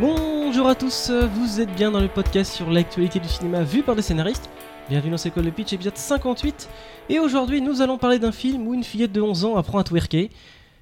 [0.00, 3.96] Bonjour à tous, vous êtes bien dans le podcast sur l'actualité du cinéma vu par
[3.96, 4.48] des scénaristes.
[4.88, 6.68] Bienvenue dans C'est quoi le pitch épisode 58.
[7.08, 9.84] Et aujourd'hui nous allons parler d'un film où une fillette de 11 ans apprend à
[9.84, 10.30] twerker.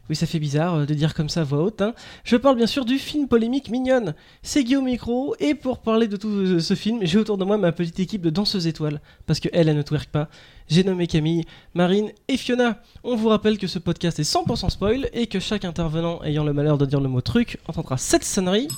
[0.08, 1.82] Oui, ça fait bizarre euh, de dire comme ça voix haute.
[1.82, 1.92] hein.
[2.22, 4.14] Je parle bien sûr du film polémique Mignonne.
[4.40, 7.58] C'est Guillaume Micro, et pour parler de tout euh, ce film, j'ai autour de moi
[7.58, 10.28] ma petite équipe de danseuses étoiles, parce que elle, elle ne twerk pas.
[10.68, 11.44] J'ai nommé Camille,
[11.74, 12.80] Marine et Fiona.
[13.02, 16.52] On vous rappelle que ce podcast est 100% spoil, et que chaque intervenant ayant le
[16.52, 18.68] malheur de dire le mot truc entendra cette sonnerie,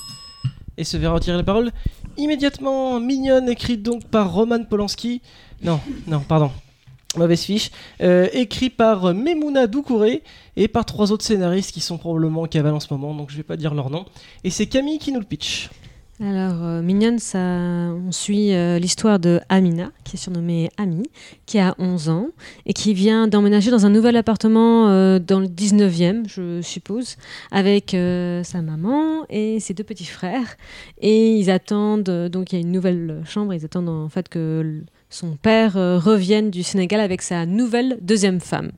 [0.79, 1.71] et se verra retirer la parole
[2.17, 2.99] immédiatement.
[2.99, 5.21] Mignonne, écrite donc par Roman Polanski.
[5.61, 6.51] Non, non, pardon.
[7.17, 7.71] Mauvaise fiche.
[8.01, 10.23] Euh, écrit par Memouna Doucouré
[10.55, 13.37] et par trois autres scénaristes qui sont probablement en cavale en ce moment, donc je
[13.37, 14.05] vais pas dire leur nom.
[14.43, 15.69] Et c'est Camille qui nous le pitch.
[16.21, 21.03] Alors, euh, Mignonne, on suit euh, l'histoire de Amina, qui est surnommée Ami,
[21.45, 22.27] qui a 11 ans
[22.65, 27.15] et qui vient d'emménager dans un nouvel appartement euh, dans le 19e, je suppose,
[27.51, 30.57] avec euh, sa maman et ses deux petits frères.
[30.99, 34.83] Et ils attendent, donc il y a une nouvelle chambre, ils attendent en fait que
[35.09, 38.71] son père revienne du Sénégal avec sa nouvelle deuxième femme.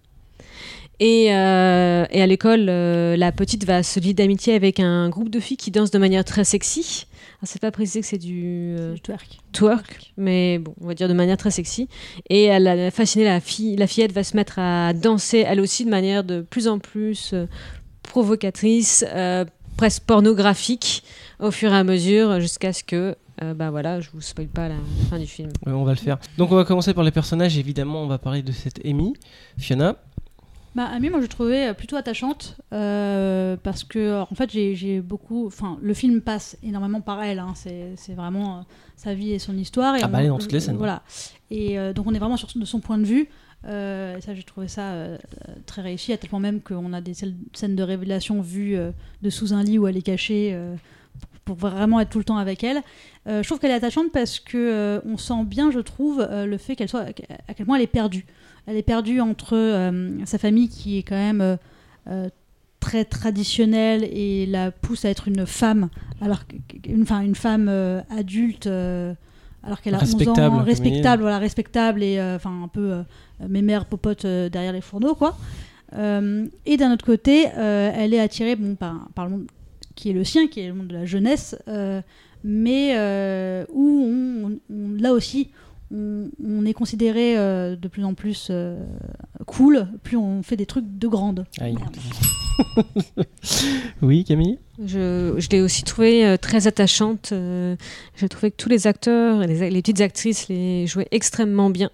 [1.00, 5.72] Et, à l'école, la petite va se lier d'amitié avec un groupe de filles qui
[5.72, 7.08] dansent de manière très sexy.
[7.42, 9.40] Alors, c'est pas précisé que c'est du euh, twerk.
[9.52, 11.90] twerk, mais bon, on va dire de manière très sexy.
[12.30, 13.76] Et elle a fasciné la fille.
[13.78, 17.32] La fillette va se mettre à danser, elle aussi, de manière de plus en plus
[17.34, 17.48] euh,
[18.04, 19.44] provocatrice, euh,
[19.76, 21.04] presque pornographique,
[21.40, 24.70] au fur et à mesure, jusqu'à ce que, euh, bah voilà, je vous spoil pas
[24.70, 24.76] la
[25.10, 25.50] fin du film.
[25.66, 26.20] Ouais, on va le faire.
[26.38, 29.14] Donc on va commencer par les personnages, évidemment, on va parler de cette Amy.
[29.58, 29.96] Fiona,
[30.74, 35.48] Bah, Amy, moi, je trouvais euh, plutôt attachante euh, parce que, en fait, j'ai beaucoup.
[35.48, 37.40] Enfin, le film passe énormément par elle.
[37.40, 37.54] hein.
[37.56, 38.62] C'est vraiment euh,
[38.96, 39.96] sa vie et son histoire.
[39.98, 40.78] Et Ah bah, on- elle est dans toutes les scènes.
[40.78, 41.04] Voilà.
[41.50, 43.28] Et euh, donc, on est vraiment sur, de son point de vue.
[43.68, 44.92] Et ça, j'ai trouvé ça
[45.68, 48.76] très réussi, à tel point même qu'on a des scènes de révélation vues
[49.22, 50.58] de sous un lit où elle est cachée
[51.46, 52.82] pour vraiment être tout le temps avec elle.
[53.28, 56.90] Je trouve qu'elle est attachante parce que on sent bien, je trouve, le fait qu'elle
[56.90, 57.02] soit
[57.48, 58.26] à quel point elle est perdue.
[58.68, 61.56] Elle est perdue entre euh, sa famille qui est quand même euh,
[62.08, 62.30] euh,
[62.80, 65.90] très traditionnelle et la pousse à être une femme,
[66.22, 66.40] alors
[66.86, 68.68] une, enfin, une femme euh, adulte,
[69.64, 73.04] alors qu'elle a 11 Respectable, ans, respectable, voilà, respectable et enfin un peu euh,
[73.48, 75.38] mémère popote euh, derrière les fourneaux, quoi.
[75.94, 79.48] Et d'un autre côté, elle est attirée bon, par, par le monde
[79.94, 81.54] qui est le sien, qui est le monde de la jeunesse,
[82.46, 82.96] mais
[83.74, 85.50] où on, on- là aussi
[85.94, 88.84] on, on est considéré euh, de plus en plus euh,
[89.46, 91.46] cool, plus on fait des trucs de grande.
[91.60, 91.76] Aïe.
[94.02, 94.60] oui, Camille?
[94.84, 97.30] Je, je l'ai aussi trouvée euh, très attachante.
[97.32, 97.76] euh,
[98.16, 101.90] J'ai trouvé que tous les acteurs et les, les petites actrices les jouaient extrêmement bien.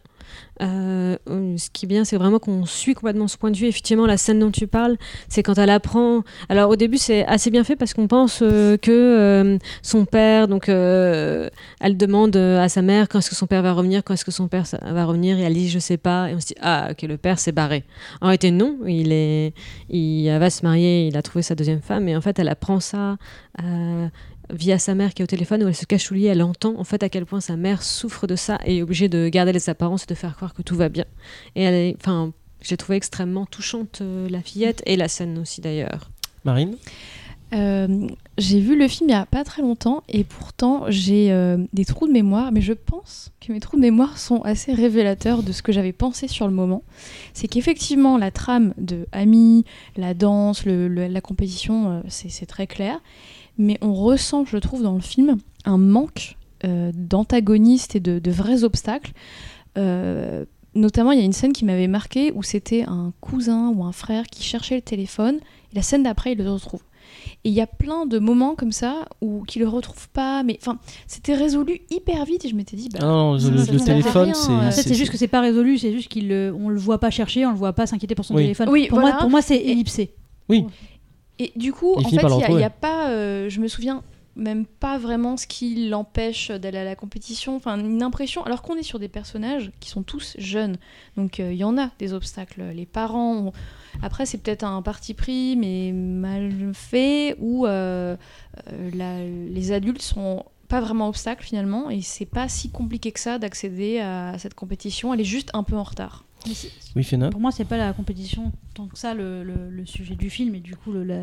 [0.62, 3.68] Euh, euh, ce qui est bien, c'est vraiment qu'on suit complètement ce point de vue.
[3.68, 4.98] Effectivement, la scène dont tu parles,
[5.30, 6.24] c'est quand elle apprend.
[6.50, 10.70] Alors, au début, c'est assez bien fait parce qu'on pense euh, que son père, donc,
[10.70, 14.32] elle demande à sa mère quand est-ce que son père va revenir, quand est-ce que
[14.32, 16.30] son père va revenir, et elle dit je sais pas.
[16.30, 17.84] Et on se dit ah, ok, le père s'est barré.
[18.22, 19.54] En réalité, non, il est,
[19.90, 22.80] il va se marier, il a trouvé sa deuxième femme, et en fait, elle apprend
[22.80, 23.18] ça
[24.50, 26.42] via sa mère qui est au téléphone, où elle se cache sous le lit, elle
[26.42, 29.28] entend en fait à quel point sa mère souffre de ça et est obligée de
[29.30, 31.06] garder les apparences et de faire croire que tout va bien.
[31.56, 32.32] Et elle est, enfin,
[32.62, 36.10] j'ai trouvé extrêmement touchante euh, la fillette et la scène aussi d'ailleurs.
[36.46, 36.76] Marine?
[37.54, 41.58] Euh, j'ai vu le film il y a pas très longtemps et pourtant j'ai euh,
[41.72, 45.44] des trous de mémoire, mais je pense que mes trous de mémoire sont assez révélateurs
[45.44, 46.84] de ce que j'avais pensé sur le moment.
[47.34, 49.64] C'est qu'effectivement la trame de Ami,
[49.96, 53.00] la danse, le- le- la compétition, euh, c'est très clair,
[53.58, 58.32] mais on ressent, je trouve, dans le film un manque euh, d'antagonistes et de, de
[58.32, 59.12] vrais obstacles.
[59.78, 60.46] Euh,
[60.76, 63.92] notamment, il y a une scène qui m'avait marqué où c'était un cousin ou un
[63.92, 65.38] frère qui cherchait le téléphone
[65.72, 66.82] et la scène d'après, il le retrouve.
[67.44, 70.58] Et il y a plein de moments comme ça où qu'il le retrouve pas, mais
[70.62, 73.58] enfin, c'était résolu hyper vite et je m'étais dit, bah, Ah non, le, ça, le-
[73.64, 74.52] ça le téléphone, c'est.
[74.52, 76.20] euh, En fait, c'est- juste que c'est pas résolu, c'est juste qu'on
[76.66, 78.44] on le voit pas chercher, on le voit pas s'inquiéter pour son Oui.
[78.44, 78.70] téléphone.
[78.70, 79.14] Oui, pour, voilà.
[79.16, 80.14] moi, pour moi, c'est ellipsé.
[81.40, 82.16] Et du coup, Il en fait,
[82.50, 84.04] il n'y a, pas, euh, je me souviens
[84.36, 88.76] même pas vraiment ce qui l'empêche d'aller à la compétition, enfin une impression, alors qu'on
[88.76, 90.78] est sur des personnages qui sont tous jeunes,
[91.16, 92.62] donc euh, il y en a des obstacles.
[92.76, 93.52] Les parents, ont-
[94.04, 98.16] après c'est peut-être un parti pris, mais mal fait, où euh,
[98.72, 103.20] euh, la- les adultes sont pas vraiment obstacles finalement, et c'est pas si compliqué que
[103.20, 106.26] ça d'accéder à cette compétition, elle est juste un peu en retard.
[106.96, 107.30] Oui, Fena.
[107.32, 110.56] Pour moi, c'est pas la compétition tant que ça le, le- le sujet du film
[110.56, 111.20] et du coup le- la,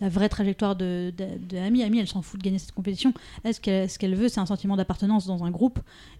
[0.00, 1.82] la vraie trajectoire de, de, de Amy.
[1.82, 3.12] Amy, elle s'en fout de gagner cette compétition.
[3.44, 5.78] Elle, ce qu'elle ce qu'elle veut, c'est un sentiment d'appartenance dans un groupe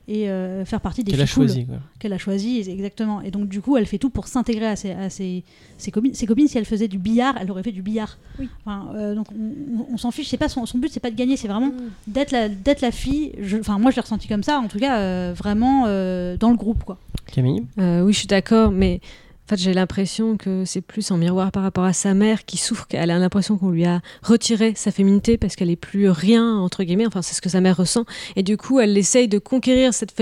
[0.08, 1.66] et euh, faire partie des Qu'elle a cool choisi.
[1.66, 1.76] quoi.
[1.98, 3.20] qu'elle a choisi exactement.
[3.22, 5.42] Et donc du coup, elle fait tout pour s'intégrer à ses, à ses,
[5.78, 6.14] ses copines.
[6.14, 8.16] Ses copines, si elle faisait du billard, elle aurait fait du billard.
[8.38, 8.48] Oui.
[8.64, 10.28] Enfin, euh, donc on, on- on s'en fiche.
[10.28, 11.72] C'est pas son, son but, c'est pas de gagner, c'est vraiment
[12.06, 13.32] d'être la, d'être la fille.
[13.40, 14.58] Je- Enfin, moi, je l'ai ressenti comme ça.
[14.60, 16.98] En tout cas, euh, vraiment euh, dans le groupe, quoi.
[17.32, 17.64] Camille?
[17.80, 19.00] Euh, oui, je suis d'accord, mais
[19.46, 22.56] en fait, j'ai l'impression que c'est plus en miroir par rapport à sa mère qui
[22.56, 22.88] souffre.
[22.88, 26.82] qu'elle a l'impression qu'on lui a retiré sa féminité parce qu'elle est plus rien entre
[26.82, 27.06] guillemets.
[27.06, 28.06] Enfin, c'est ce que sa mère ressent.
[28.34, 30.16] Et du coup, elle essaye de conquérir cette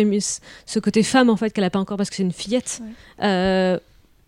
[0.67, 2.83] ce côté femme en fait qu'elle a pas encore parce que c'est une fillette.
[3.23, 3.79] Euh,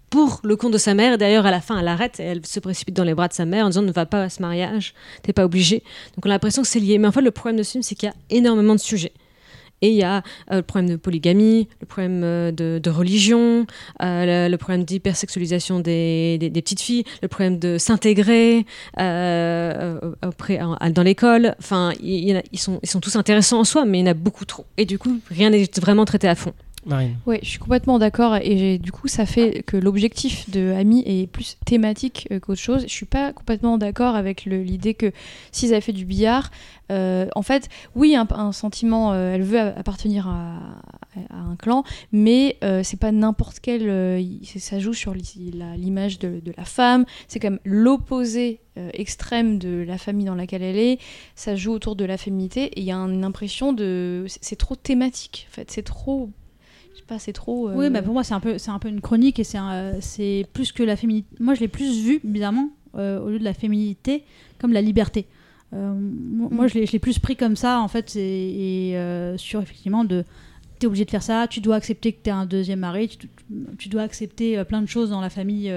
[0.08, 2.60] pour le compte de sa mère, d'ailleurs à la fin elle arrête et elle se
[2.60, 4.94] précipite dans les bras de sa mère en disant ne va pas à ce mariage,
[5.22, 5.82] t'es pas obligé.
[6.14, 6.96] Donc on a l'impression que c'est lié.
[6.96, 9.12] Mais en fait le problème de ce film c'est qu'il y a énormément de sujets.
[9.82, 13.67] Et il y a euh, le problème de polygamie, le problème euh, de, religion,
[14.02, 18.64] euh, le, problème d'hypersexualisation des, petites filles, le problème de s'intégrer
[18.96, 20.00] dans
[21.05, 21.55] l'école.
[21.58, 24.46] Enfin, ils, sont, ils sont tous intéressants en soi, mais il y en a beaucoup
[24.46, 24.64] trop.
[24.78, 26.55] Et du coup, rien n'est vraiment traité à fond.
[26.87, 27.17] Marine.
[27.27, 31.27] Ouais, je suis complètement d'accord et du coup ça fait que l'objectif de Ami est
[31.27, 32.83] plus thématique euh, qu'autre chose.
[32.83, 35.12] Je suis pas complètement d'accord avec l'idée que
[35.53, 36.50] s'ils avaient fait du billard,
[36.93, 40.59] euh, en fait, oui, un, sentiment, euh, elle veut appartenir à,
[41.31, 44.23] un clan, mais euh, c'est pas n'importe quel.
[44.44, 47.05] ça joue sur l'image de, la femme.
[47.29, 50.99] C'est comme l'opposé euh, extrême de la famille dans laquelle elle est.
[51.35, 54.77] Ça joue autour de la féminité et il y a une impression de, c'est trop
[54.77, 55.47] thématique.
[55.50, 56.31] En fait, c'est trop
[57.06, 57.69] pas, c'est trop.
[57.70, 59.44] euh, Oui, bah pour moi, c'est un, peu, un peu une chronique et
[60.00, 61.29] c'est, plus que la féminité.
[61.41, 64.25] Moi, je l'ai plus vu, bizarrement, euh, au lieu de la féminité,
[64.58, 65.26] comme la liberté.
[65.75, 69.35] Euh, mo- Moi, je l'ai, je l'ai plus pris comme ça, en fait, et, et,
[69.38, 70.25] sur effectivement de.
[70.79, 73.29] T'es obligé de faire ça, tu dois accepter que t'es un deuxième mari, tu,
[73.79, 75.73] tu dois accepter plein de choses dans la famille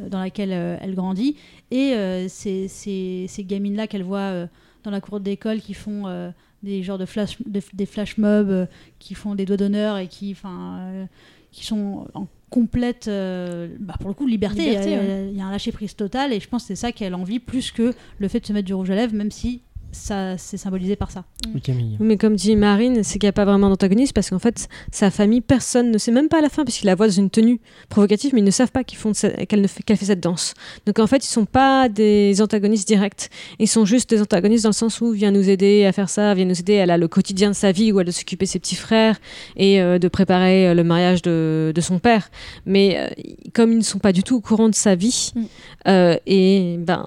[0.00, 1.36] dans laquelle elle grandit.
[1.70, 1.94] Et
[2.28, 4.48] ces, ces, ces gamines-là qu'elle voit
[4.82, 6.32] dans la cour d'école qui font
[6.62, 8.66] des genres de flash, de- des flash mobs, euh,
[8.98, 11.06] qui font des doigts d'honneur et qui, enfin, euh,
[11.52, 14.66] qui sont en complète, euh, bah, pour le coup, liberté.
[14.70, 15.28] Liberté, il, y a, ouais.
[15.32, 17.18] il y a un lâcher prise total et je pense que c'est ça qu'elle a
[17.18, 19.62] envie plus que le fait de se mettre du rouge à lèvres, même si
[19.96, 21.24] ça c'est symbolisé par ça.
[21.54, 21.96] Oui, Camille.
[22.00, 25.10] Mais comme dit Marine, c'est qu'il n'y a pas vraiment d'antagoniste parce qu'en fait, sa
[25.10, 27.30] famille, personne ne sait même pas à la fin, parce qu'il la voit dans une
[27.30, 29.12] tenue provocative, mais ils ne savent pas qu'ils font
[29.48, 30.54] qu'elle ne fait, cette danse.
[30.86, 33.30] Donc en fait, ils sont pas des antagonistes directs.
[33.58, 36.34] Ils sont juste des antagonistes dans le sens où vient nous aider à faire ça,
[36.34, 36.74] vient nous aider.
[36.74, 39.18] Elle a le quotidien de sa vie où elle doit s'occuper de ses petits frères
[39.56, 42.30] et euh, de préparer euh, le mariage de, de son père.
[42.66, 43.08] Mais euh,
[43.54, 45.42] comme ils ne sont pas du tout au courant de sa vie, Mm.
[45.88, 47.06] euh, et ben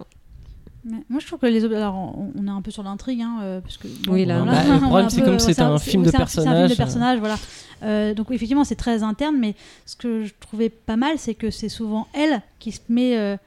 [0.90, 3.62] Mais moi, je trouve que les alors on, est un peu sur l'intrigue, hein, euh,
[3.62, 6.26] parce que bon, Oui, là, le problème, c'est comme c'est un film de c'est un-
[6.26, 7.38] C'est un film personnages, de personnages, voilà.
[7.84, 9.56] Euh, donc effectivement, c'est très interne, mais
[9.86, 13.38] ce que je trouvais pas mal, c'est que c'est souvent elle qui se met euh,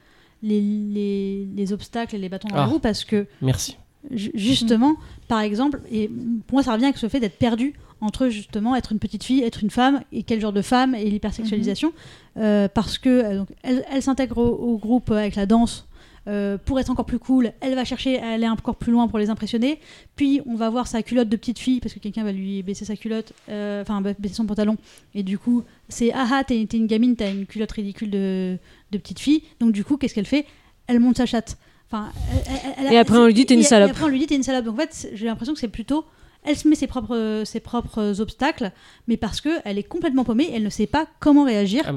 [0.41, 2.65] les, les, les obstacles et les bâtons dans Ah.
[2.65, 3.77] les roues, parce que Merci.
[4.11, 4.95] ju- justement,
[5.27, 6.07] par exemple, et
[6.47, 9.41] pour moi, ça revient avec ce fait d'être perdu entre justement être une petite fille,
[9.43, 11.91] être une femme, et quel genre de femme, et l'hypersexualisation,
[12.37, 15.87] Euh, parce que donc, elle, elle s'intègre au, au groupe avec la danse.
[16.27, 19.19] Euh, pour être encore plus cool, elle va chercher à aller encore plus loin pour
[19.19, 19.79] les impressionner.
[20.15, 22.85] Puis on va voir sa culotte de petite fille parce que quelqu'un va lui baisser
[22.85, 24.77] sa culotte, euh, enfin ba- baisser son pantalon.
[25.15, 28.57] Et du coup, c'est ah ah, t'es une gamine, t'as une culotte ridicule de,
[28.91, 29.43] de petite fille.
[29.59, 30.45] Donc du coup, qu'est-ce qu'elle fait?
[30.87, 31.57] Elle monte sa chatte.
[31.91, 32.41] Enfin, elle-
[32.77, 33.91] elle- elle- Et après, on lui dit, t'es une et- et salope.
[33.91, 34.65] après on lui dit t'es une salope.
[34.65, 36.05] Donc en fait, j'ai l'impression que c'est plutôt
[36.45, 38.71] elle se met ses propres, ses propres obstacles,
[39.07, 41.93] mais parce que elle est complètement paumée, elle ne sait pas comment réagir Ah,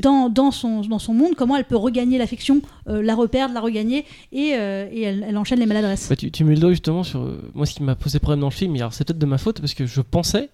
[0.00, 3.60] dans, dans, son, dans son monde, comment elle peut regagner l'affection, euh, la reperdre, la
[3.60, 6.08] regagner, et, euh, et elle, elle enchaîne les maladresses.
[6.08, 8.40] Bah, tu, tu mets le doigt justement sur euh, moi ce qui m'a posé problème
[8.40, 8.74] dans le film.
[8.76, 10.50] et Alors c'est peut-être de ma faute parce que je pensais,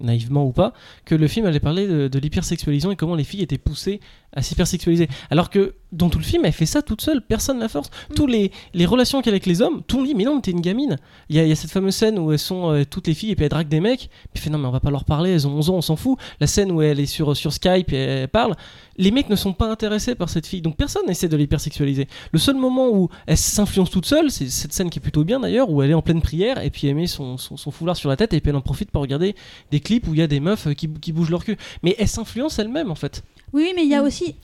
[0.00, 0.72] naïvement ou pas,
[1.04, 4.00] que le film allait parler de, de l'hypersexualisation et comment les filles étaient poussées
[4.32, 5.08] à s'hypersexualiser.
[5.30, 7.90] Alors que dans tout le film, elle fait ça toute seule, personne la force.
[8.14, 10.36] Tous les, les relations qu'elle a avec les hommes, tout le monde dit mais non,
[10.36, 10.96] mais t'es une gamine.
[11.28, 13.14] Il y, a, il y a cette fameuse scène où elles sont euh, toutes les
[13.14, 14.08] filles et puis elles draguent des mecs.
[14.10, 15.82] Puis elle fait non mais on va pas leur parler, elles ont 11 ans, on
[15.82, 16.18] s'en fout.
[16.40, 18.54] La scène où elle est sur, sur Skype et elle parle,
[18.96, 20.60] les mecs ne sont pas intéressés par cette fille.
[20.62, 22.06] Donc personne n'essaie de l'hypersexualiser.
[22.32, 25.40] Le seul moment où elle s'influence toute seule, c'est cette scène qui est plutôt bien
[25.40, 27.96] d'ailleurs, où elle est en pleine prière et puis elle met son, son, son foulard
[27.96, 29.34] sur la tête et puis elle en profite pour regarder
[29.70, 31.56] des clips où il y a des meufs euh, qui, qui bougent leur cul.
[31.82, 33.22] Mais elle s'influence elle-même en fait.
[33.52, 34.06] Oui, mais il y a Mm.
[34.06, 34.34] aussi,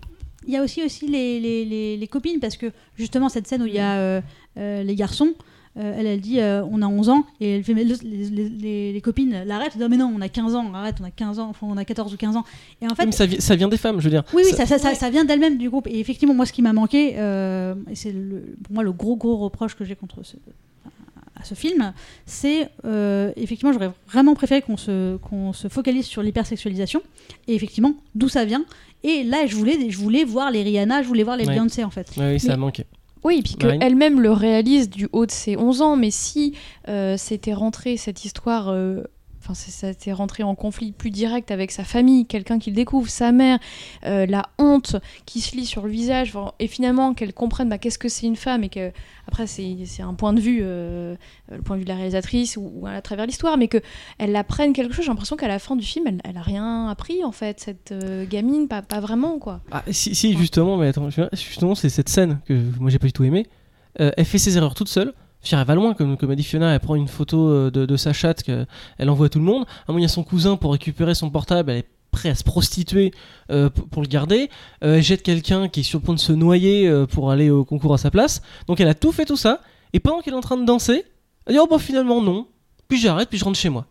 [0.46, 2.66] il y a aussi, aussi les, les, les, les copines, parce que
[2.96, 4.20] justement, cette scène où il y a euh,
[4.58, 5.34] euh, les garçons,
[5.76, 8.48] euh, elle, elle dit euh, on a 11 ans, et elle fait, mais les, les,
[8.48, 11.38] les- les copines l'arrêtent, dit, mais non, on a 15 ans, arrête, on a 15
[11.38, 12.44] ans, enfin, on a 14 ou 15 ans.
[12.82, 14.24] Et en fait, Même ça, vi- ça vient des femmes, je veux dire.
[14.34, 14.94] Oui, oui, Ça- ça, ça, ça, Ouais.
[14.96, 15.86] ça vient d'elle-même du groupe.
[15.86, 19.16] Et effectivement, moi, ce qui m'a manqué, euh, et c'est le- pour moi le gros,
[19.16, 20.36] gros reproche que j'ai contre ce,
[21.40, 21.92] à ce film,
[22.26, 27.02] c'est euh, effectivement, j'aurais vraiment préféré qu'on se, qu'on se focalise sur l'hypersexualisation
[27.48, 28.64] et effectivement d'où ça vient.
[29.02, 31.54] Et là, je voulais, je voulais voir les Rihanna, je voulais voir les Ouais.
[31.54, 32.08] Beyoncé en fait.
[32.16, 32.84] Ouais, oui, ça Mais- a manqué.
[33.22, 36.54] Oui, et puis qu'elle-même le réalise du haut de ses 11 ans, mais si
[36.88, 39.02] euh, c'était rentré cette histoire, euh,
[39.42, 43.58] enfin c'est- rentré en conflit plus direct avec sa famille, quelqu'un qu'il découvre, sa mère,
[44.04, 47.98] euh, la honte qui se lit sur le visage, et finalement qu'elle comprenne bah, qu'est-ce
[47.98, 48.92] que c'est une femme, et que
[49.26, 51.14] après c'est un point de vue, euh,
[51.50, 53.78] le point de vue de la réalisatrice ou, ou à travers l'histoire, mais que
[54.18, 55.04] elle apprenne quelque chose.
[55.04, 57.92] J'ai l'impression qu'à la fin du film, elle, elle a rien appris en fait, cette
[57.92, 59.60] euh, gamine, pas, pas vraiment quoi.
[59.70, 63.12] Ah, si, si, justement, mais attends, justement, c'est cette scène que moi j'ai pas du
[63.12, 63.46] tout aimé.
[63.96, 65.12] Elle fait ses erreurs toute seule.
[65.50, 68.12] Elle va loin, comme, comme a dit Fiona, elle prend une photo euh, de, sa
[68.12, 68.66] chatte qu'elle
[69.10, 69.64] envoie à tout le monde.
[69.86, 72.34] À moment, il y a son cousin pour récupérer son portable, elle est prête à
[72.34, 73.12] se prostituer
[73.50, 74.50] euh, pour, le garder.
[74.84, 77.64] Euh, elle jette quelqu'un qui est sur le point de se noyer pour aller au
[77.64, 78.42] concours à sa place.
[78.66, 79.60] Donc elle a tout fait tout ça.
[79.92, 81.04] Et pendant qu'elle est en train de danser,
[81.46, 82.46] elle dit Oh bah finalement non.
[82.88, 83.86] Puis j'arrête, puis je rentre chez moi.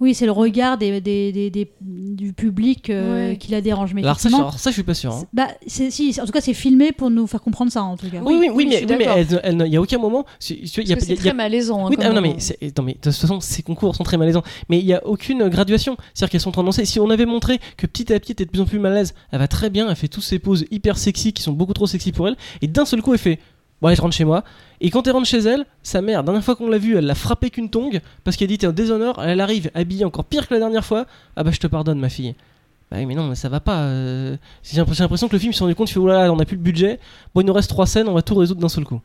[0.00, 3.36] Oui, c'est le regard des, des- des- des- du public euh, Ouais.
[3.36, 3.94] qui la dérange.
[3.94, 5.12] Mais Alors ça, alors ça, je suis pas sûr.
[5.12, 5.24] hein.
[5.32, 8.18] bah, si, en tout cas, c'est filmé pour nous faire comprendre ça en tout cas.
[8.24, 8.68] Oui, oui, oui, oui, mais il
[9.68, 10.24] n'y a aucun moment.
[10.38, 10.58] c'est
[10.90, 11.86] a- très malaisant.
[11.86, 12.36] hein, Oui, comme ah, non, mais,
[12.76, 14.42] non, mais de toute façon, ces concours sont très malaisants.
[14.68, 15.96] Mais il n'y a aucune graduation.
[16.12, 16.84] C'est-à-dire qu'elles sont en train de danser.
[16.84, 18.92] Si on avait montré que petit à petit, elle était de plus en plus mal
[18.92, 21.52] à l'aise, elle va très bien, elle fait toutes ces poses hyper sexy qui sont
[21.52, 22.36] beaucoup trop sexy pour elle.
[22.62, 23.38] Et d'un seul coup, elle fait
[23.80, 24.44] Bon, allez, je rentre chez moi.
[24.80, 27.06] Et quand elle rentre chez elle, sa mère, la dernière fois qu'on l'a vue, elle
[27.06, 29.22] l'a frappée qu'une tongue parce qu'elle dit T'es en déshonneur.
[29.22, 31.06] Elle arrive habillée encore pire que la dernière fois.
[31.36, 32.34] Ah bah, je te pardonne, ma fille.
[32.90, 33.82] Bah oui, mais non, mais ça va pas.
[33.82, 34.36] euh.
[34.62, 36.62] J'ai l'impression que le film s'est rendu compte, il fait là, on n'a plus le
[36.62, 36.98] budget.
[37.34, 39.00] Bon, il nous reste trois scènes, on va tout résoudre d'un seul coup.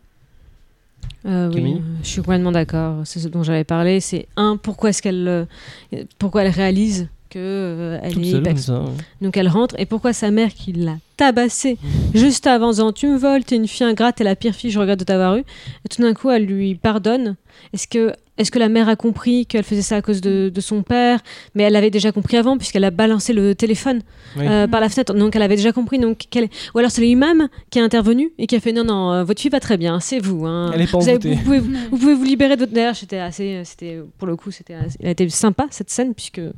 [1.26, 3.02] Euh, oui, euh, je suis complètement d'accord.
[3.06, 4.00] C'est ce dont j'avais parlé.
[4.00, 8.44] C'est un, pourquoi est-ce qu'elle, euh, pourquoi elle réalise que euh, elle Toute est seule,
[8.44, 8.80] comme hyper- ça.
[8.82, 8.90] ouais.
[9.22, 11.78] Donc elle rentre et pourquoi sa mère qui l'a tabassée
[12.14, 14.72] juste avant en disant tu me voles, t'es une fille ingrate, t'es la pire fille,
[14.72, 15.42] je regrette de t'avoir eu.
[15.86, 17.36] Et tout d'un coup elle lui pardonne.
[17.74, 20.62] Est-ce que est-ce que la mère a compris qu'elle faisait ça à cause de, de
[20.62, 21.20] son père?
[21.54, 24.02] Mais elle l'avait déjà compris avant puisqu'elle a balancé le téléphone
[24.38, 24.46] Oui.
[24.48, 25.14] euh, par la fenêtre.
[25.14, 26.00] Donc elle avait déjà compris.
[26.00, 29.12] Donc quelle- ou alors c'est l'imam qui a intervenu et qui a fait non non
[29.12, 30.46] euh, votre fille va très bien, c'est vous.
[30.46, 30.72] hein.
[30.74, 31.60] Elle est pas vous, avez- vous pouvez,
[31.92, 32.74] vous pouvez vous libérer de votre.
[32.74, 36.14] D'ailleurs, j'étais assez, c'était pour le coup, c'était, assez- elle a été sympa cette scène
[36.16, 36.52] puisque euh,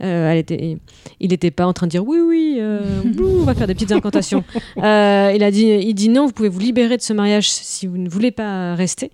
[0.00, 0.78] elle était,
[1.20, 2.80] il n'était pas en train de dire oui oui, euh,
[3.20, 4.44] on va faire des petites incantations.
[4.82, 7.86] Euh, il a dit, il dit non, vous pouvez vous libérer de ce mariage si
[7.86, 9.10] vous ne voulez pas rester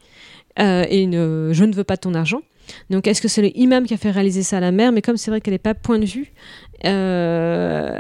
[0.61, 2.41] Euh, et je ne veux pas de ton argent.
[2.91, 4.93] Donc, est-ce que c'est le imam qui a fait réaliser ça à la mère?
[4.93, 6.33] Mais comme c'est vrai qu'elle n'est pas point de vue,
[6.85, 7.99] euh,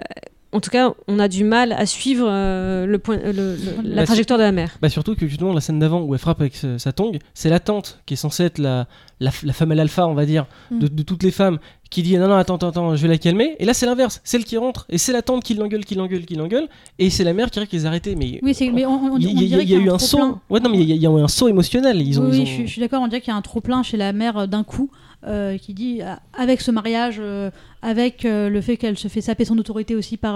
[0.52, 3.96] en tout cas, on a du mal à suivre euh, le point, le- le- la
[3.96, 4.78] Bah, trajectoire de la mère.
[4.80, 7.50] Bah surtout que justement la scène d'avant où elle frappe avec ce- sa tongue, c'est
[7.50, 8.86] la tante qui est censée être la,
[9.20, 10.88] la, la femelle alpha, on va dire, de, Mm.
[10.88, 11.58] de toutes les femmes,
[11.90, 13.56] qui dit non non attends attends, attends je vais la calmer.
[13.58, 16.26] Et là c'est l'inverse, celle qui rentre et c'est la tante qui l'engueule, qui l'engueule,
[16.26, 16.68] qui l'engueule,
[16.98, 18.14] et c'est la mère qui arrive qu'ils arrêter.
[18.14, 19.98] Mais Oui, c'est- mais on, on- on il y, a- y y eu un un
[19.98, 20.38] saut.
[20.50, 22.00] Ouais non mais il y, a- il y a eu un saut émotionnel.
[22.02, 23.34] Ils ont, oui, ils oui, ont- je, suis- je suis d'accord, on dirait qu'il y
[23.34, 24.90] a un trop-plein chez la mère d'un coup,
[25.26, 27.50] euh, qui dit, euh, avec ce mariage, euh,
[27.82, 30.34] avec euh, le fait qu'elle se fait saper son autorité aussi par,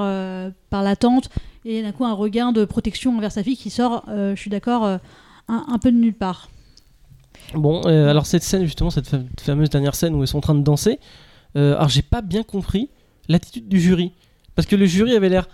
[0.70, 1.28] par la tante,
[1.64, 4.84] et d'un coup un regain de protection envers sa fille qui sort, je suis d'accord,
[4.86, 5.00] un,
[5.48, 6.48] un peu de nulle part.
[7.54, 10.42] Bon, euh, alors cette scène justement, cette fa- fameuse dernière scène où ils sont en
[10.42, 10.98] train de danser,
[11.54, 12.90] alors j'ai pas bien compris
[13.28, 14.12] l'attitude du jury,
[14.54, 15.48] parce que le jury avait l'air,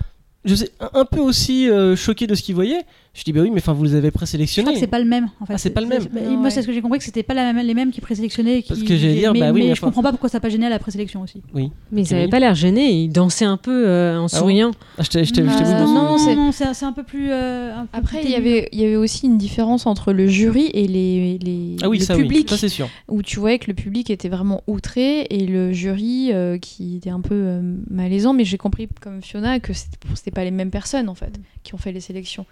[0.48, 2.80] je sais, un, peu aussi euh, choqué de ce qu'il voyait.
[3.14, 4.74] Je dis bah oui, mais enfin vous les avez Je crois présélectionnés.
[4.74, 5.54] que c'est pas le même, en fait.
[5.54, 6.04] Ah, c'est pas le même.
[6.12, 6.50] bah, Ah, moi, ouais.
[6.50, 8.62] c'est ce que j'ai compris, que c'était pas la même- les mêmes qui présélectionnaient.
[8.62, 10.36] Qui, Parce que j'allais dire, mais, bah oui, mais mais je comprends pas pourquoi ça
[10.38, 11.42] n'a pas gêné à la présélection aussi.
[11.52, 11.70] Oui.
[11.90, 14.70] Mais ils n'avaient pas l'air gênés, ils dansaient un peu euh, en bon souriant.
[14.98, 15.64] Ah, je t'ai vu danser.
[15.64, 17.30] non, c'est- non, c'est un peu plus.
[17.32, 20.28] euh, un peu Après, il y, avait, il y avait aussi une différence entre le
[20.28, 22.88] jury et les, les, Ah oui, le ça public, oui, ça c'est sûr.
[23.08, 27.10] où tu voyais que le public était vraiment outré et le jury euh, qui était
[27.10, 28.32] un peu malaisant.
[28.32, 31.74] Mais j'ai compris, comme Fiona, que c'était c'était pas les mêmes personnes en fait qui
[31.74, 32.46] ont fait les sélections.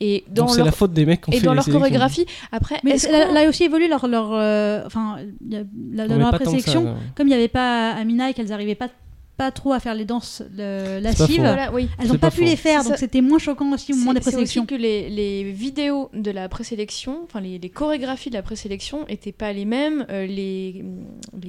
[0.00, 1.56] Et dans Donc c'est leur, la faute des mecs qui ont et fait dans les
[1.56, 4.06] leur chorégraphie, après, Mais est-ce là, aussi évolue leur.
[4.06, 5.16] leur euh, enfin,
[5.50, 5.60] la,
[5.92, 8.90] la que ça, présélection, comme il n'y avait pas Amina et qu'elles n'arrivaient pas,
[9.38, 11.42] pas trop à faire les danses pas lascives, faux.
[11.42, 11.88] Voilà, oui.
[11.98, 12.44] elles n'ont pas, pas pu faux.
[12.44, 14.66] les faire, donc c'était moins choquant aussi au moment des C'est- c'est aussi présélections.
[14.66, 19.32] que les, les vidéos de la présélection, enfin les, les chorégraphies de la présélection étaient
[19.32, 20.84] pas les mêmes, euh, les,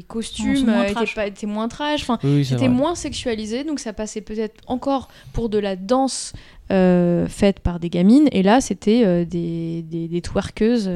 [0.08, 1.15] costumes moins euh, étaient, trash.
[1.15, 5.50] pas, étaient moins trash, enfin Oui, c'était moins sexualisé, donc ça passait peut-être encore pour
[5.50, 6.34] de la danse
[6.72, 10.96] euh, faite par des gamines, et là c'était euh, des, des, des twerkeuses euh,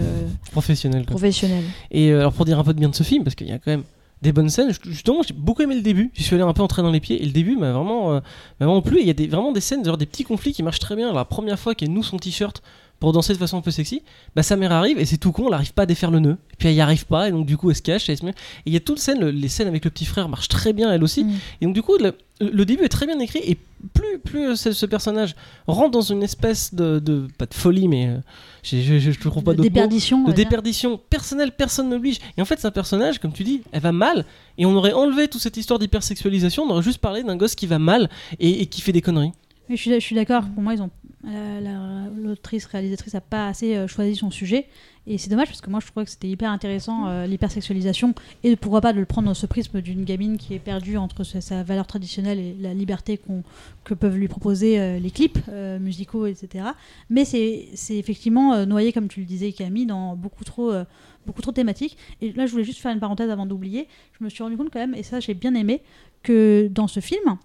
[0.51, 1.01] professionnel.
[1.05, 1.11] quoi.
[1.15, 1.63] professionnelles.
[1.89, 3.51] Et euh, alors pour dire un peu de bien de ce film, parce qu'il y
[3.51, 3.83] a quand même
[4.23, 6.63] des bonnes scènes, je- justement j'ai beaucoup aimé le début, j'y suis allé un peu
[6.63, 8.19] entrer dans les pieds, et le début m'a vraiment, euh,
[8.59, 10.95] vraiment plu, il y a des, vraiment des scènes, des petits conflits qui marchent très
[10.95, 11.13] bien.
[11.13, 12.63] La première fois qu'elle noue son t-shirt
[13.03, 14.01] pour danser de façon un peu sexy.
[14.33, 16.37] Bah sa mère arrive et c'est tout con, elle arrive pas à défaire le nœud.
[16.53, 18.09] Et puis elle y arrive pas et donc du coup elle se cache.
[18.09, 18.15] Et
[18.65, 21.03] il y a toutes scènes, les scènes avec le petit frère marchent très bien elle
[21.03, 21.25] aussi.
[21.25, 21.31] Mm.
[21.59, 23.57] Et donc du coup le, le début est très bien écrit et
[23.93, 25.35] plus plus ce, ce personnage
[25.67, 28.19] rentre dans une espèce de, de pas de folie mais euh,
[28.63, 30.23] je, je, je, je trouve pas de mots déperdition.
[30.25, 32.19] on de déperdition personnelle, personne n'oblige.
[32.37, 34.23] Et en fait, c'est un personnage, comme tu dis, elle va mal.
[34.57, 37.67] Et on aurait enlevé toute cette histoire d'hypersexualisation, on aurait juste parlé d'un gosse qui
[37.67, 39.33] va mal et, et qui fait des conneries.
[39.69, 40.43] Je suis, d'accord.
[40.53, 40.73] Pour moi,
[41.23, 44.67] l'autrice réalisatrice a pas assez euh, choisi son sujet
[45.07, 48.55] et c'est dommage parce que moi je trouvais que c'était hyper intéressant euh, l'hypersexualisation et
[48.57, 51.63] pourquoi pas de le prendre dans ce prisme d'une gamine qui est perdue entre sa,
[51.63, 53.19] valeur traditionnelle et la liberté
[53.85, 55.39] que peuvent lui proposer euh, les clips
[55.79, 56.65] musicaux etc.
[57.09, 60.73] Mais c'est effectivement noyé comme tu le disais Camille dans beaucoup trop
[61.25, 63.87] beaucoup trop de thématiques et là je voulais juste faire une parenthèse avant d'oublier.
[64.19, 65.81] Je me suis rendu compte quand même et ça j'ai bien aimé
[66.21, 67.37] que dans ce film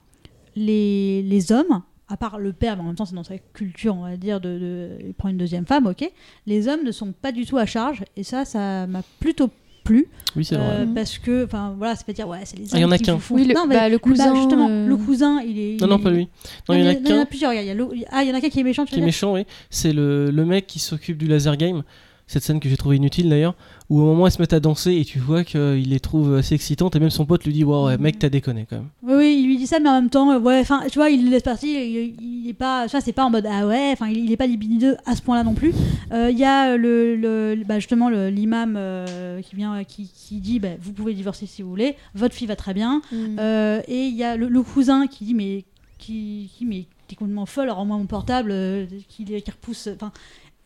[0.56, 4.02] les hommes, à part le père, mais en même temps c'est dans sa culture, on
[4.02, 6.10] va dire, de, de- il prend une deuxième femme, ok,
[6.46, 9.50] les hommes ne sont pas du tout à charge, et ça, ça m'a plutôt
[9.84, 10.86] plu, Oui, c'est euh, vrai.
[10.86, 10.94] Mhm.
[10.94, 12.90] parce que, enfin voilà, c'est pas dire, ouais, c'est les hommes Ah, il y en
[12.90, 13.18] a qui qu'un.
[13.30, 15.80] Oui, le- non, mais- bah, le cousin, justement, euh, le cousin, il est...
[15.80, 16.28] Non, il non, pas lui.
[16.68, 17.88] Non, il y en a il y en a qu'un plusieurs, il y a le-
[18.10, 19.44] ah, il y en a qu'un qui est méchant, tu qui est méchant, oui.
[19.70, 21.82] C'est le, le mec qui s'occupe du laser game.
[22.30, 23.54] Cette scène que j'ai trouvé inutile d'ailleurs,
[23.88, 26.34] où au moment où ils se mettent à danser et tu vois qu'il les trouve
[26.34, 28.88] assez excitantes, et même son pote lui dit Ouais, ouais, mec, t'as déconné quand même.
[29.16, 31.80] Oui, ça, mais en même temps, euh, ouais, enfin, tu vois, il le laisse partir,
[31.80, 34.36] il, il est pas, ça, c'est pas en mode ah ouais, enfin, il, il est
[34.36, 35.72] pas libidineux à ce point-là non plus.
[36.12, 40.58] Euh, Il y a le, le- bah, justement l'imam euh, qui vient, qui, qui dit,
[40.58, 43.02] bah, vous pouvez divorcer si vous voulez, votre fille va très bien.
[43.12, 43.36] Mm.
[43.38, 45.64] Euh, et il y a le, le cousin qui dit, mais
[45.98, 50.12] qui, qui mais t'es complètement folle, rends-moi mon portable, euh, qui, qui repousse, enfin.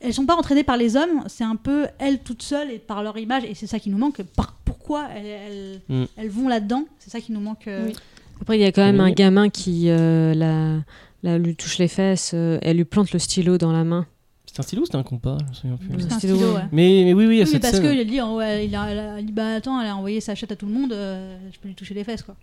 [0.04, 3.04] Elles sont pas entraînées par les hommes, c'est un peu elles toutes seules et par
[3.04, 4.21] leur image, et c'est ça qui nous manque.
[4.37, 6.04] Par, pourquoi elles, elles, Mm.
[6.16, 6.87] elles vont là-dedans?
[6.99, 7.68] C'est ça qui nous manque.
[7.68, 7.92] euh, Oui.
[8.42, 10.80] Après, il y a quand même un gamin qui euh, la,
[11.22, 14.06] la- lui touche les fesses, euh, elle lui plante le stylo dans la main.
[14.46, 15.88] C'était un stylo ou c'était un compas Je me souviens plus.
[15.88, 15.96] Ouais.
[16.00, 16.62] C'est un stylo, ouais.
[16.72, 17.88] Mais, mais oui, oui, cette parce scène.
[17.90, 20.20] qu'il a dit, oh, ouais, il, a, elle a dit, bah attends, elle a envoyé
[20.20, 22.37] sa chatte à tout le monde, euh, je peux lui toucher les fesses, quoi.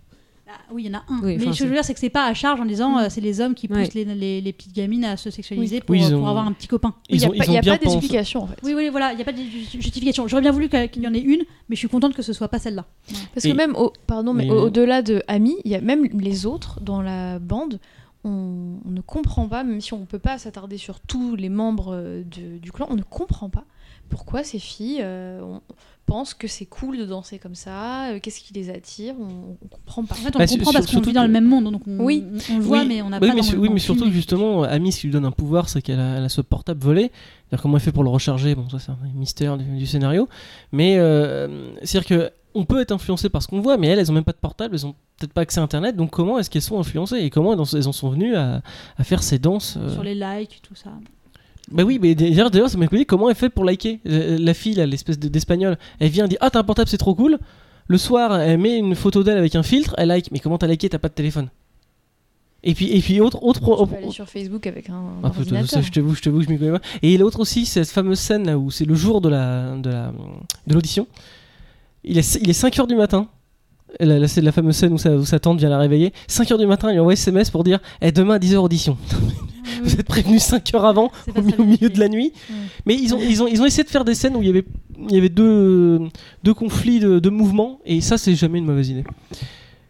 [0.52, 1.20] Ah, oui, il y en a un.
[1.22, 2.98] Oui, mais ce que je veux dire, c'est que c'est pas à charge en disant,
[2.98, 3.88] euh, c'est les hommes qui poussent Ouais.
[3.94, 6.94] les, les- les petites gamines à se sexualiser pour, Oui, avoir un petit copain.
[7.08, 8.56] Il n'y a ont, pas, d'explication en fait.
[8.64, 10.26] Oui, oui, voilà, il n'y a pas de ju- justification.
[10.26, 12.48] J'aurais bien voulu qu'il y en ait une, mais je suis contente que ce soit
[12.48, 12.86] pas celle-là.
[13.34, 15.80] Parce Et- que même, au, pardon, mais mais- au- au-delà de Ami, il y a
[15.80, 17.78] même les autres dans la bande.
[18.24, 21.48] On, on ne comprend pas, même si on ne peut pas s'attarder sur tous les
[21.48, 23.64] membres euh, de- du clan, on ne comprend pas
[24.10, 25.60] pourquoi ces filles euh, on-
[26.06, 29.68] pensent que c'est cool de danser comme ça, euh, qu'est-ce qui les attire, on, on
[29.68, 30.16] comprend pas.
[30.16, 32.00] En fait, on Bah, comprend sur- parce qu'on vit dans le même monde, donc on,
[32.04, 32.24] Oui.
[32.50, 34.06] on, on le voit, Oui, mais on n'a oui, pas mais, dans oui, mais surtout
[34.06, 36.40] que justement, Amy, ce qui lui donne un pouvoir, c'est qu'elle a, elle a ce
[36.40, 37.12] portable volé.
[37.48, 40.28] C'est-à-dire comment elle fait pour le recharger, bon, ça c'est un mystère du, du scénario.
[40.72, 44.10] Mais euh, c'est-à-dire que on peut être influencé par ce qu'on voit, mais elles, elles
[44.10, 45.94] ont même pas de portable, elles ont peut-être pas accès à Internet.
[45.94, 48.62] Donc comment est-ce qu'elles sont influencées et comment elles en, elles en sont venues à,
[48.98, 50.90] à faire ces danses euh, Sur les likes, tout ça.
[51.70, 54.54] Bah oui, mais d'ailleurs, d'ailleurs, ça m'a dit comment elle fait pour liker Euh, La
[54.54, 57.38] fille, là, l'espèce de- d'espagnol, elle vient dire Ah, t'as un portable, c'est trop cool.
[57.86, 60.30] Le soir, elle met une photo d'elle avec un filtre, elle like.
[60.32, 60.88] Mais comment t'as liké?
[60.88, 61.48] T'as pas de téléphone.
[62.62, 65.68] Et puis, et puis autre, autre, Tu peux aller sur Facebook avec un ah, ordinateur.
[65.70, 66.80] ça, je t'avoue, je t'avoue, je m'y connais pas.
[67.02, 69.88] Et l'autre aussi, c'est cette fameuse scène là où c'est le jour de la de
[69.90, 70.12] la
[70.66, 71.06] de l'audition.
[72.04, 73.28] Il est il est 5 heures du matin.
[73.98, 76.12] Là, là, c'est la fameuse scène où sa, où sa tante vient la réveiller.
[76.28, 78.96] 5 heures du matin, il lui envoie SMS pour dire eh, demain à 10h audition.
[79.82, 82.32] Vous êtes prévenu 5 heures avant, au, mi- milieu de la nuit.
[82.48, 82.54] Mm.
[82.86, 84.50] Mais ils ont, ils, ont, ils ont essayé de faire des scènes où il y
[84.50, 84.64] avait,
[85.08, 86.00] il y avait deux,
[86.44, 89.04] deux conflits de, de mouvements, et ça, c'est jamais une mauvaise idée.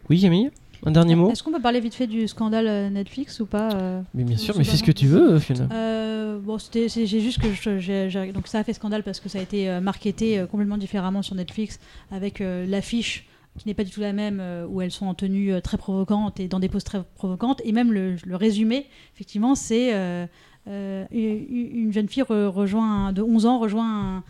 [0.09, 0.49] Oui, Camille
[0.85, 1.31] Un dernier mot?
[1.31, 4.37] Est-ce qu'on peut parler vite fait du scandale euh, Netflix ou pas euh Mais bien
[4.37, 5.67] sûr, mais fais ce que tu veux, Fiona.
[5.71, 9.39] Euh, bon, c'était, j'ai juste que je- donc ça a fait scandale parce que ça
[9.39, 11.79] a été marketé complètement différemment sur Netflix
[12.11, 13.25] avec euh, l'affiche
[13.57, 15.77] qui n'est pas du tout la même euh, où elles sont en tenue euh, très
[15.77, 20.25] provocante et dans des poses très provocantes et même le, le résumé effectivement c'est euh,
[20.67, 24.23] euh, une une jeune fille re- rejoint un- de 11 ans rejoint un,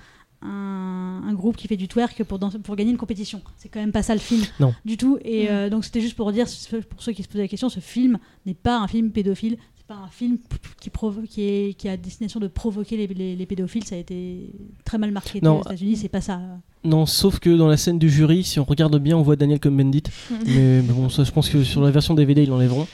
[0.47, 3.41] un- un groupe qui fait du twerk pour, danser- pour gagner une compétition.
[3.57, 4.73] C'est quand même pas ça le film Non.
[4.85, 5.19] du tout.
[5.23, 5.47] Et Mm.
[5.51, 6.47] euh, donc c'était juste pour dire,
[6.89, 9.57] pour ceux qui se posaient la question, ce film n'est pas un film pédophile.
[9.91, 10.37] Pas un film
[10.79, 13.83] qui, provo- qui, est, qui a destination de provoquer les, les- les pédophiles.
[13.83, 14.53] Ça a été
[14.85, 15.57] très mal marqué Non.
[15.59, 15.97] aux États-Unis.
[15.97, 16.39] C'est pas ça.
[16.85, 19.59] Non, sauf que dans la scène du jury, si on regarde bien, on voit Daniel
[19.59, 20.03] comme Bendit.
[20.47, 22.87] mais bon, ça, je pense que sur la version DVD, ils l'enlèveront.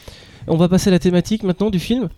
[0.47, 2.09] On va passer à la thématique maintenant du film.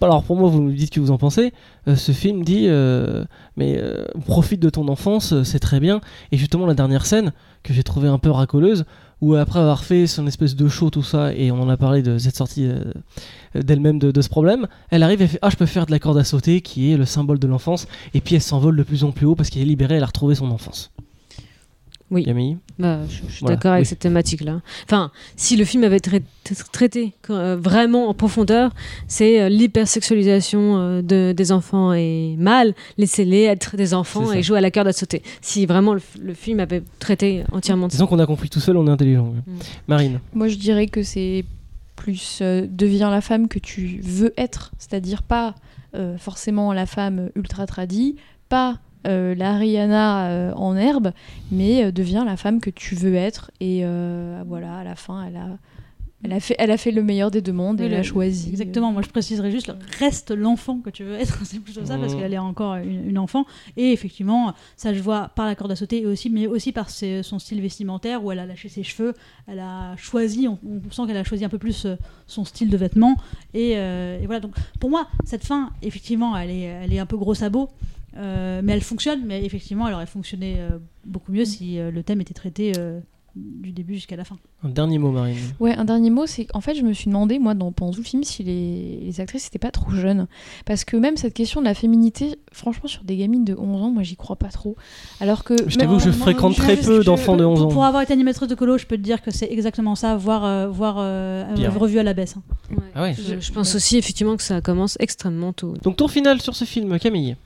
[0.00, 1.52] Alors pour moi, vous me dites ce que vous en pensez.
[1.86, 3.24] Euh, ce film dit, euh,
[3.56, 6.00] mais euh, profite de ton enfance, c'est très bien.
[6.32, 8.84] Et justement la dernière scène que j'ai trouvée un peu racoleuse,
[9.20, 12.02] où après avoir fait son espèce de show tout ça, et on en a parlé
[12.02, 12.82] de cette sortie euh,
[13.54, 15.98] d'elle-même de, de ce problème, elle arrive et fait ah je peux faire de la
[15.98, 19.04] corde à sauter qui est le symbole de l'enfance, et puis elle s'envole de plus
[19.04, 20.92] en plus haut parce qu'elle est libérée, elle a retrouvé son enfance.
[22.10, 22.24] Oui.
[22.24, 23.88] Camille Bah, je, je suis Voilà, d'accord avec oui.
[23.88, 24.60] cette thématique-là.
[24.84, 28.70] Enfin, si le film avait trai- tra- traité euh, vraiment en profondeur,
[29.08, 32.74] c'est euh, l'hypersexualisation euh, de, des enfants et mâles.
[32.98, 35.22] Laissez-les être des enfants et jouer à la corde à sauter.
[35.40, 37.96] Si vraiment le, film avait traité entièrement de ça.
[37.96, 39.32] Disons qu'on a compris tout seul, on est intelligent.
[39.46, 39.52] Mm.
[39.88, 41.44] Marine Moi, je dirais que c'est
[41.96, 45.54] plus euh, deviens la femme que tu veux être, c'est-à-dire pas
[45.94, 48.16] euh, forcément la femme ultra tradie,
[48.48, 51.12] pas euh, la Rihanna euh, en herbe,
[51.50, 53.50] mais euh, deviens la femme que tu veux être.
[53.60, 55.48] Et euh, voilà, à la fin, elle a,
[56.24, 58.00] elle a, fait, elle a fait le meilleur des deux mondes et Oui, elle le-
[58.00, 58.48] a choisi.
[58.48, 62.14] Exactement, moi je préciserais juste, reste l'enfant que tu veux être, c'est plutôt ça, parce
[62.14, 62.20] Mhm.
[62.20, 63.44] qu'elle est encore une, une enfant.
[63.76, 66.88] Et effectivement, ça je vois par la corde à sauter, et aussi, mais aussi par
[66.90, 69.12] ses- son style vestimentaire, où elle a lâché ses cheveux,
[69.46, 71.86] elle a choisi, on, on sent qu'elle a choisi un peu plus
[72.26, 73.16] son style de vêtements.
[73.54, 77.06] Et, euh, et voilà, donc pour moi, cette fin, effectivement, elle est, elle est un
[77.06, 77.68] peu gros sabot.
[78.16, 82.02] Euh, mais elle fonctionne, mais effectivement, elle aurait fonctionné euh, beaucoup mieux si euh, le
[82.02, 83.00] thème était traité euh,
[83.34, 84.36] du début jusqu'à la fin.
[84.62, 85.36] Un dernier mot, Marine.
[85.60, 87.98] Ouais, un dernier mot, c'est qu'en fait, je me suis demandé, moi, dans, pendant tout
[88.00, 90.26] le film, si les, les actrices n'étaient pas trop jeunes.
[90.64, 93.90] Parce que même cette question de la féminité, franchement, sur des gamines de 11 ans,
[93.90, 94.74] moi, j'y crois pas trop.
[95.20, 95.54] Alors que.
[95.68, 97.68] Je t'avoue que je fréquente je- très peu d'enfants de pour- 11 ans.
[97.68, 100.46] Pour avoir été animatrice de colo, je peux te dire que c'est exactement ça, voire,
[100.46, 101.78] euh, voire euh, Pire.
[101.78, 102.36] revu à la baisse.
[102.38, 102.42] hein.
[102.94, 103.14] Ah ouais.
[103.14, 105.74] Je, je pense aussi effectivement que ça commence extrêmement tôt.
[105.82, 107.36] Donc tour final sur ce film, Camille.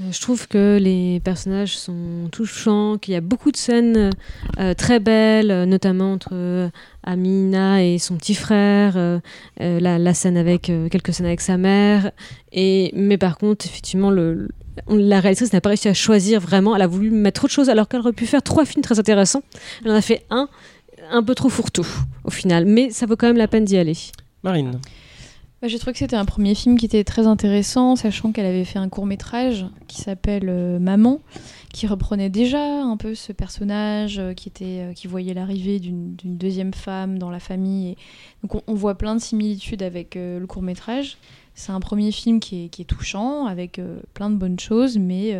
[0.00, 4.10] Euh, Je trouve que les personnages sont touchants, qu'il y a beaucoup de scènes
[4.58, 6.70] euh, très belles, euh, notamment entre
[7.02, 9.20] Amina et son petit frère,
[9.58, 12.12] la, scène avec quelques scènes avec sa mère.
[12.52, 16.76] Et mais par contre, effectivement, la réalisatrice n'a pas réussi à choisir vraiment.
[16.76, 18.98] Elle a voulu mettre trop de choses alors qu'elle aurait pu faire trois films très
[18.98, 19.42] intéressants.
[19.84, 20.48] Elle en a fait un
[21.10, 21.86] un peu trop fourre-tout
[22.24, 23.96] au final, mais ça vaut quand même la peine d'y aller.
[24.42, 24.78] Marine.
[25.60, 28.64] Bah, J'ai trouvé que c'était un premier film qui était très intéressant, sachant qu'elle avait
[28.64, 31.20] fait un court métrage qui s'appelle euh, Maman,
[31.72, 36.14] qui reprenait déjà un peu ce personnage euh, qui, était, euh, qui voyait l'arrivée d'une
[36.22, 37.96] deuxième femme dans la famille.
[38.44, 41.18] Donc on, voit plein de similitudes avec le court métrage.
[41.56, 43.80] C'est un premier film qui est, touchant, avec
[44.14, 45.36] plein de bonnes choses, mais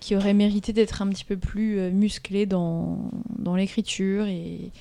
[0.00, 4.72] qui aurait mérité d'être un petit peu plus musclé dans, dans l'écriture et,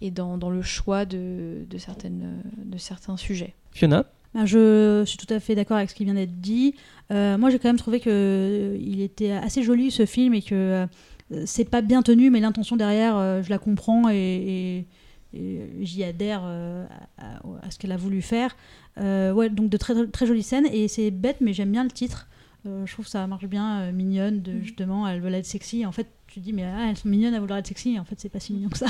[0.00, 3.54] et dans, dans le choix de, de, certaines, de certains sujets.
[3.72, 4.06] Fiona.
[4.34, 6.74] Ben, je suis tout à fait d'accord avec ce qui vient d'être dit.
[7.10, 10.42] Euh, moi, j'ai quand même trouvé que euh, il était assez joli ce film et
[10.42, 10.86] que
[11.32, 14.86] euh, c'est pas bien tenu, mais l'intention derrière, euh, je la comprends et, et-
[15.32, 16.84] et j'y adhère euh,
[17.18, 18.56] à, ce qu'elle a voulu faire.
[18.98, 21.90] Euh, ouais, donc de très, très jolies scènes et c'est bête, mais j'aime bien le
[21.90, 22.26] titre.
[22.66, 25.86] Euh, je trouve que ça marche bien, euh, mignonne, de, justement, elles veulent être sexy.
[25.86, 27.98] En fait, tu te dis, mais ah, elles sont mignonnes à vouloir être sexy.
[27.98, 28.86] En fait, c'est pas si mignon que ça.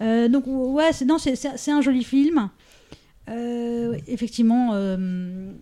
[0.00, 2.48] Euh, donc, ouais, c'est, non, c'est, un joli film.
[3.28, 5.52] Euh, effectivement, euh,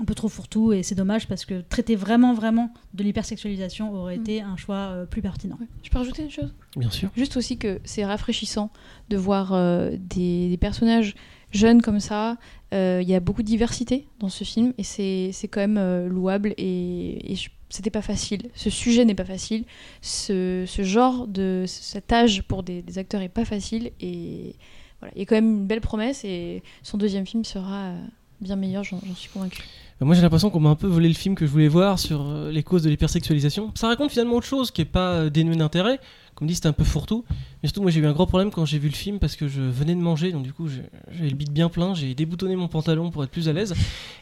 [0.00, 4.16] un peu trop fourre-tout et c'est dommage parce que traiter vraiment, vraiment de l'hypersexualisation aurait
[4.16, 4.20] Mm.
[4.20, 5.58] été un choix euh, plus pertinent.
[5.82, 6.54] Je peux rajouter une chose?
[6.76, 7.10] Bien sûr.
[7.16, 8.70] Juste aussi que c'est rafraîchissant
[9.10, 11.14] de voir euh, des, des personnages
[11.52, 12.38] jeunes comme ça.
[12.72, 15.78] Euh, Il y a beaucoup de diversité dans ce film et c'est c'est quand même
[15.78, 18.50] euh, louable et, et je- c'était pas facile.
[18.54, 19.64] Ce sujet n'est pas facile.
[20.00, 24.54] Ce, ce genre de cet âge pour des, des acteurs est pas facile et
[25.00, 25.12] voilà.
[25.16, 28.00] Il y a quand même une belle promesse et son deuxième film sera euh,
[28.40, 29.62] bien meilleur, j'en suis convaincue.
[30.00, 31.98] Euh, Moi j'ai l'impression qu'on m'a un peu volé le film que je voulais voir
[31.98, 33.72] sur euh, les causes de l'hypersexualisation.
[33.74, 35.98] Ça raconte finalement autre chose qui est pas dénué d'intérêt.
[36.34, 37.24] Comme dit, c'était un peu fourre-tout.
[37.62, 39.48] Mais surtout, moi j'ai eu un gros problème quand j'ai vu le film parce que
[39.48, 42.68] je venais de manger, donc du coup j'avais le bide bien plein, j'ai déboutonné mon
[42.68, 43.74] pantalon pour être plus à l'aise.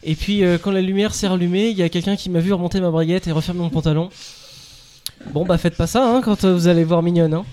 [0.03, 2.53] Et puis euh, quand la lumière s'est rallumée, il y a quelqu'un qui m'a vu
[2.53, 4.11] remonter ma braguette et refermer mon pantalon.
[5.33, 7.35] Bon bah faites pas ça hein, quand euh, vous allez voir Mignonne.
[7.35, 7.45] hein.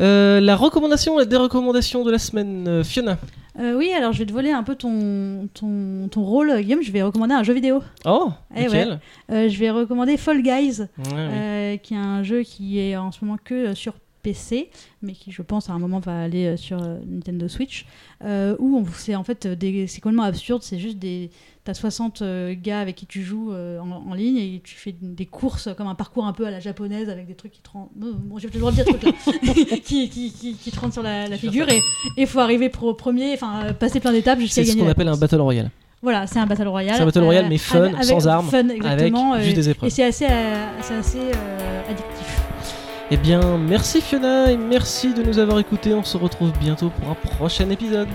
[0.00, 3.18] Euh, la recommandation, la dérecommandation de la semaine, euh, Fiona.
[3.58, 6.82] Euh, oui, alors je vais te voler un peu ton, ton, ton rôle, Guillaume.
[6.82, 7.82] Je vais recommander un jeu vidéo.
[8.04, 8.66] Oh, Eh
[9.30, 10.80] Euh, je vais recommander Fall Guys.
[10.80, 11.12] Ouais, oui.
[11.16, 14.70] Euh, qui est un jeu qui est en ce moment que sur PC,
[15.02, 17.86] mais qui je pense à un moment va aller euh, sur euh, Nintendo Switch,
[18.24, 21.30] euh, où c'est en fait des- c'est complètement absurde, c'est juste des
[21.62, 25.24] t'as 60 euh, gars avec qui tu joues en, en ligne et tu fais des
[25.26, 27.88] courses comme un parcours un peu à la japonaise avec des trucs qui te rendent
[27.94, 29.12] bon j'ai toujours le dire ce truc là
[29.84, 31.80] qui, qui, qui, qui te rendent sur la, la figure et
[32.18, 35.08] il faut arriver pro premier enfin passer plein d'étapes jusqu'à C'est ce gagner qu'on appelle
[35.08, 35.70] un battle royale.
[36.02, 38.48] voilà c'est un battle royale C'est un battle royale, euh, mais fun, avec- sans armes,
[38.50, 39.90] fun, Avec exactement juste euh, des et épreuves.
[39.90, 42.13] c'est assez euh, c'est assez euh, addictif
[43.10, 45.92] Eh bien, merci Fiona et merci de nous avoir écoutés.
[45.92, 48.08] On se retrouve bientôt pour un prochain épisode.